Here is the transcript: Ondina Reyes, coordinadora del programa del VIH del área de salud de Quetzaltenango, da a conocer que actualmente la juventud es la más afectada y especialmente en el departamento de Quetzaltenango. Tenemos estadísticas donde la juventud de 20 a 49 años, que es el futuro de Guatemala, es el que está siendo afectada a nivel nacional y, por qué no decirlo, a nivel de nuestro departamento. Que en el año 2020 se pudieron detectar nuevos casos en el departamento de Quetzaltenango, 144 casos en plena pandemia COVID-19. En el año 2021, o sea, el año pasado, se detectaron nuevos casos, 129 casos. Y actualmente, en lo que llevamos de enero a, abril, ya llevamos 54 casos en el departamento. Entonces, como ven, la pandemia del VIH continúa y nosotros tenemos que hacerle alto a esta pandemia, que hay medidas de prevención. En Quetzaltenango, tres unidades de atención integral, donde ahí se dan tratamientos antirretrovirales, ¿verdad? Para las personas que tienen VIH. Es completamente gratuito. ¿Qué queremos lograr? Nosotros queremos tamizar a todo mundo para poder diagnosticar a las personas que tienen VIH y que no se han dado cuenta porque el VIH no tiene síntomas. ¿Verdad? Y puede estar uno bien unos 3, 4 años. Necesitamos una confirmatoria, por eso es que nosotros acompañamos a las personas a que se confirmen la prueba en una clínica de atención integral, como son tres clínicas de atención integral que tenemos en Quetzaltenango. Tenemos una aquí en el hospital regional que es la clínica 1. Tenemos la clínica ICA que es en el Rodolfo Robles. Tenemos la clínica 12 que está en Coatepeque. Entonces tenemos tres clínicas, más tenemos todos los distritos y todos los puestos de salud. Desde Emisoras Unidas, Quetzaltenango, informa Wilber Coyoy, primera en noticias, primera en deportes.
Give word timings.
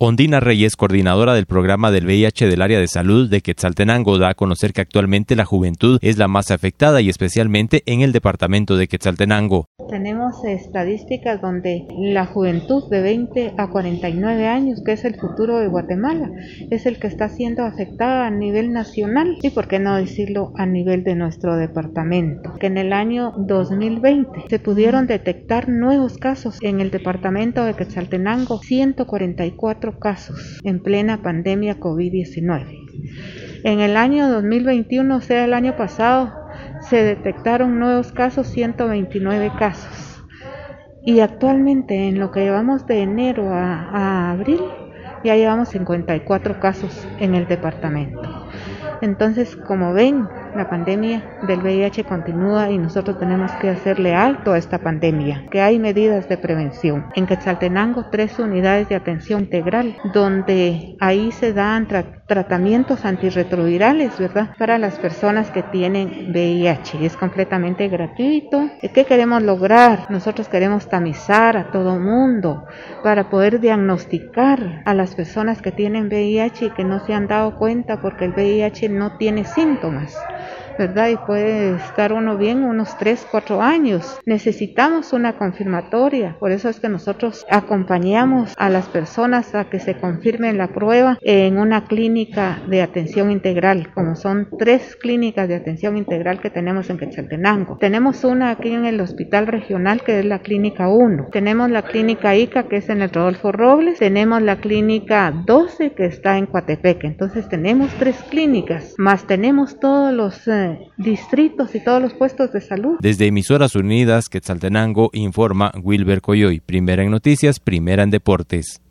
Ondina 0.00 0.40
Reyes, 0.40 0.74
coordinadora 0.74 1.34
del 1.34 1.46
programa 1.46 1.92
del 1.92 2.06
VIH 2.06 2.48
del 2.48 2.62
área 2.62 2.80
de 2.80 2.88
salud 2.88 3.30
de 3.30 3.42
Quetzaltenango, 3.42 4.18
da 4.18 4.30
a 4.30 4.34
conocer 4.34 4.72
que 4.72 4.80
actualmente 4.80 5.36
la 5.36 5.44
juventud 5.44 6.00
es 6.02 6.18
la 6.18 6.26
más 6.26 6.50
afectada 6.50 7.00
y 7.00 7.08
especialmente 7.08 7.84
en 7.86 8.00
el 8.00 8.10
departamento 8.10 8.76
de 8.76 8.88
Quetzaltenango. 8.88 9.66
Tenemos 9.88 10.44
estadísticas 10.44 11.40
donde 11.40 11.86
la 11.96 12.26
juventud 12.26 12.90
de 12.90 13.02
20 13.02 13.54
a 13.56 13.70
49 13.70 14.48
años, 14.48 14.82
que 14.84 14.94
es 14.94 15.04
el 15.04 15.14
futuro 15.14 15.60
de 15.60 15.68
Guatemala, 15.68 16.28
es 16.72 16.86
el 16.86 16.98
que 16.98 17.06
está 17.06 17.28
siendo 17.28 17.62
afectada 17.62 18.26
a 18.26 18.30
nivel 18.32 18.72
nacional 18.72 19.36
y, 19.42 19.50
por 19.50 19.68
qué 19.68 19.78
no 19.78 19.94
decirlo, 19.94 20.52
a 20.56 20.66
nivel 20.66 21.04
de 21.04 21.14
nuestro 21.14 21.54
departamento. 21.54 22.54
Que 22.54 22.66
en 22.66 22.78
el 22.78 22.92
año 22.92 23.32
2020 23.38 24.46
se 24.50 24.58
pudieron 24.58 25.06
detectar 25.06 25.68
nuevos 25.68 26.18
casos 26.18 26.58
en 26.62 26.80
el 26.80 26.90
departamento 26.90 27.64
de 27.64 27.74
Quetzaltenango, 27.74 28.58
144 28.58 29.83
casos 29.92 30.60
en 30.64 30.82
plena 30.82 31.22
pandemia 31.22 31.78
COVID-19. 31.78 33.62
En 33.64 33.80
el 33.80 33.96
año 33.96 34.28
2021, 34.28 35.16
o 35.16 35.20
sea, 35.20 35.44
el 35.44 35.54
año 35.54 35.76
pasado, 35.76 36.32
se 36.80 37.02
detectaron 37.02 37.78
nuevos 37.78 38.12
casos, 38.12 38.46
129 38.48 39.52
casos. 39.58 40.24
Y 41.06 41.20
actualmente, 41.20 42.08
en 42.08 42.18
lo 42.18 42.30
que 42.30 42.40
llevamos 42.40 42.86
de 42.86 43.02
enero 43.02 43.50
a, 43.52 44.30
abril, 44.30 44.60
ya 45.22 45.36
llevamos 45.36 45.68
54 45.70 46.60
casos 46.60 47.06
en 47.20 47.34
el 47.34 47.46
departamento. 47.46 48.48
Entonces, 49.00 49.56
como 49.56 49.92
ven, 49.92 50.26
la 50.54 50.68
pandemia 50.68 51.22
del 51.46 51.60
VIH 51.60 52.04
continúa 52.04 52.70
y 52.70 52.78
nosotros 52.78 53.18
tenemos 53.18 53.50
que 53.52 53.70
hacerle 53.70 54.14
alto 54.14 54.52
a 54.52 54.58
esta 54.58 54.78
pandemia, 54.78 55.46
que 55.50 55.60
hay 55.60 55.78
medidas 55.78 56.28
de 56.28 56.38
prevención. 56.38 57.06
En 57.14 57.26
Quetzaltenango, 57.26 58.06
tres 58.10 58.38
unidades 58.38 58.88
de 58.88 58.94
atención 58.94 59.40
integral, 59.40 59.96
donde 60.12 60.96
ahí 61.00 61.32
se 61.32 61.52
dan 61.52 61.88
tratamientos 62.26 63.04
antirretrovirales, 63.04 64.18
¿verdad? 64.18 64.50
Para 64.58 64.78
las 64.78 64.98
personas 64.98 65.50
que 65.50 65.62
tienen 65.62 66.30
VIH. 66.32 67.04
Es 67.04 67.16
completamente 67.16 67.88
gratuito. 67.88 68.70
¿Qué 68.80 69.04
queremos 69.04 69.42
lograr? 69.42 70.10
Nosotros 70.10 70.48
queremos 70.48 70.88
tamizar 70.88 71.56
a 71.56 71.70
todo 71.70 71.98
mundo 71.98 72.64
para 73.02 73.28
poder 73.28 73.60
diagnosticar 73.60 74.82
a 74.84 74.94
las 74.94 75.14
personas 75.14 75.60
que 75.60 75.72
tienen 75.72 76.06
VIH 76.08 76.66
y 76.66 76.70
que 76.70 76.84
no 76.84 77.04
se 77.04 77.14
han 77.14 77.26
dado 77.26 77.56
cuenta 77.56 78.00
porque 78.00 78.24
el 78.24 78.32
VIH 78.32 78.88
no 78.88 79.16
tiene 79.16 79.44
síntomas. 79.44 80.16
¿Verdad? 80.78 81.08
Y 81.08 81.16
puede 81.16 81.76
estar 81.76 82.12
uno 82.12 82.36
bien 82.36 82.64
unos 82.64 82.96
3, 82.98 83.26
4 83.30 83.62
años. 83.62 84.18
Necesitamos 84.26 85.12
una 85.12 85.36
confirmatoria, 85.36 86.36
por 86.38 86.50
eso 86.50 86.68
es 86.68 86.80
que 86.80 86.88
nosotros 86.88 87.46
acompañamos 87.50 88.54
a 88.56 88.68
las 88.70 88.88
personas 88.88 89.54
a 89.54 89.64
que 89.64 89.80
se 89.80 89.96
confirmen 89.96 90.58
la 90.58 90.68
prueba 90.68 91.18
en 91.22 91.58
una 91.58 91.84
clínica 91.84 92.60
de 92.68 92.82
atención 92.82 93.30
integral, 93.30 93.92
como 93.94 94.16
son 94.16 94.48
tres 94.58 94.96
clínicas 94.96 95.48
de 95.48 95.56
atención 95.56 95.96
integral 95.96 96.40
que 96.40 96.50
tenemos 96.50 96.90
en 96.90 96.98
Quetzaltenango. 96.98 97.78
Tenemos 97.78 98.24
una 98.24 98.50
aquí 98.50 98.72
en 98.72 98.84
el 98.84 99.00
hospital 99.00 99.46
regional 99.46 100.02
que 100.02 100.20
es 100.20 100.24
la 100.24 100.40
clínica 100.40 100.88
1. 100.88 101.28
Tenemos 101.32 101.70
la 101.70 101.82
clínica 101.82 102.34
ICA 102.36 102.64
que 102.64 102.76
es 102.76 102.88
en 102.88 103.02
el 103.02 103.10
Rodolfo 103.10 103.52
Robles. 103.52 103.98
Tenemos 103.98 104.42
la 104.42 104.56
clínica 104.56 105.32
12 105.44 105.92
que 105.92 106.06
está 106.06 106.38
en 106.38 106.46
Coatepeque. 106.46 107.06
Entonces 107.06 107.48
tenemos 107.48 107.90
tres 107.98 108.16
clínicas, 108.30 108.94
más 108.98 109.26
tenemos 109.26 109.78
todos 109.78 110.12
los 110.12 110.46
distritos 110.96 111.74
y 111.74 111.80
todos 111.80 112.00
los 112.00 112.14
puestos 112.14 112.52
de 112.52 112.60
salud. 112.60 112.96
Desde 113.00 113.26
Emisoras 113.26 113.74
Unidas, 113.74 114.28
Quetzaltenango, 114.28 115.10
informa 115.12 115.72
Wilber 115.82 116.20
Coyoy, 116.20 116.60
primera 116.60 117.02
en 117.02 117.10
noticias, 117.10 117.60
primera 117.60 118.02
en 118.02 118.10
deportes. 118.10 118.83